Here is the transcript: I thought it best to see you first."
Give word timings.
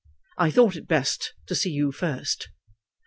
I 0.39 0.49
thought 0.49 0.75
it 0.75 0.87
best 0.87 1.35
to 1.45 1.53
see 1.53 1.69
you 1.69 1.91
first." 1.91 2.49